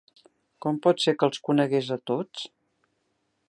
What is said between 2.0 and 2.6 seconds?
tots?